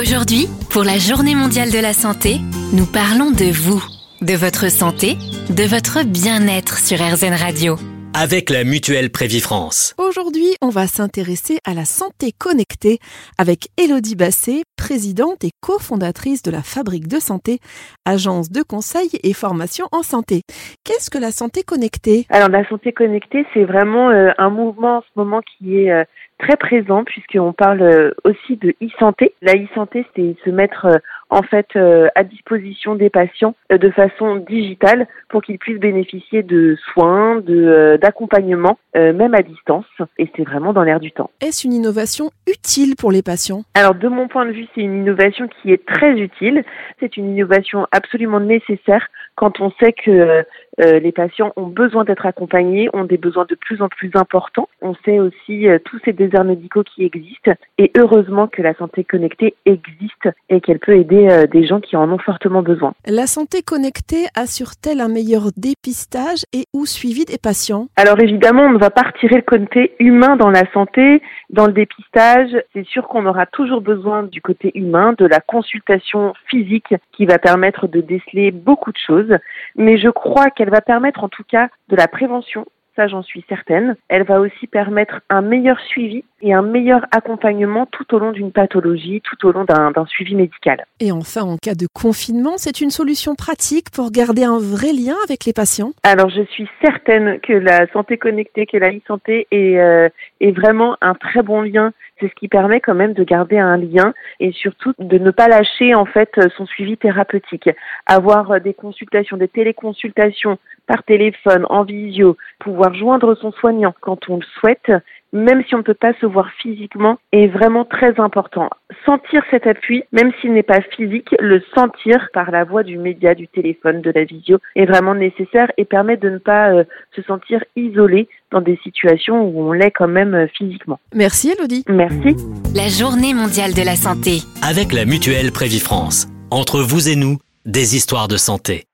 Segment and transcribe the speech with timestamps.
[0.00, 2.40] Aujourd'hui, pour la Journée mondiale de la santé,
[2.72, 3.84] nous parlons de vous,
[4.22, 5.18] de votre santé,
[5.50, 7.76] de votre bien-être sur RZN Radio.
[8.14, 9.94] avec la mutuelle Prévifrance.
[10.10, 12.98] Aujourd'hui, on va s'intéresser à la santé connectée
[13.38, 17.60] avec Elodie Basset, présidente et cofondatrice de la Fabrique de Santé,
[18.04, 20.42] agence de conseil et formation en santé.
[20.84, 22.26] Qu'est-ce que la santé connectée?
[22.30, 26.02] Alors la santé connectée, c'est vraiment euh, un mouvement en ce moment qui est euh,
[26.40, 29.34] très présent puisqu'on parle euh, aussi de e-santé.
[29.42, 30.88] La e-santé, c'est se mettre
[31.28, 37.40] en fait à disposition des patients de façon digitale pour qu'ils puissent bénéficier de soins,
[37.40, 39.86] de d'accompagnement, même à distance.
[40.18, 41.30] Et c'est vraiment dans l'air du temps.
[41.40, 43.62] Est-ce une innovation utile pour les patients?
[43.74, 46.64] Alors de mon point de vue, c'est une innovation qui est très utile.
[47.00, 49.06] C'est une innovation absolument nécessaire
[49.40, 50.44] quand on sait que
[50.80, 54.68] euh, les patients ont besoin d'être accompagnés, ont des besoins de plus en plus importants.
[54.82, 59.02] On sait aussi euh, tous ces déserts médicaux qui existent et heureusement que la santé
[59.02, 62.92] connectée existe et qu'elle peut aider euh, des gens qui en ont fortement besoin.
[63.06, 67.88] La santé connectée assure-t-elle un meilleur dépistage et ou suivi des patients?
[67.96, 71.72] Alors évidemment, on ne va pas retirer le côté humain dans la santé, dans le
[71.72, 72.50] dépistage.
[72.74, 77.38] C'est sûr qu'on aura toujours besoin du côté humain, de la consultation physique qui va
[77.38, 79.29] permettre de déceler beaucoup de choses.
[79.76, 82.66] Mais je crois qu'elle va permettre en tout cas de la prévention.
[83.00, 83.96] Ça, j'en suis certaine.
[84.08, 88.52] Elle va aussi permettre un meilleur suivi et un meilleur accompagnement tout au long d'une
[88.52, 90.84] pathologie, tout au long d'un suivi médical.
[91.00, 95.16] Et enfin, en cas de confinement, c'est une solution pratique pour garder un vrai lien
[95.24, 99.78] avec les patients Alors, je suis certaine que la santé connectée, que la e-santé est,
[99.78, 100.10] euh,
[100.42, 101.92] est vraiment un très bon lien.
[102.18, 105.48] C'est ce qui permet quand même de garder un lien et surtout de ne pas
[105.48, 107.70] lâcher en fait son suivi thérapeutique.
[108.04, 110.58] Avoir des consultations, des téléconsultations
[110.90, 114.90] par téléphone, en visio, pouvoir joindre son soignant quand on le souhaite,
[115.32, 118.68] même si on ne peut pas se voir physiquement, est vraiment très important.
[119.06, 123.36] Sentir cet appui, même s'il n'est pas physique, le sentir par la voix du média,
[123.36, 126.82] du téléphone, de la visio, est vraiment nécessaire et permet de ne pas euh,
[127.14, 130.98] se sentir isolé dans des situations où on l'est quand même euh, physiquement.
[131.14, 131.84] Merci Elodie.
[131.88, 132.34] Merci.
[132.74, 134.40] La Journée mondiale de la santé.
[134.68, 136.26] Avec la mutuelle Prévifrance.
[136.50, 138.86] Entre vous et nous, des histoires de santé.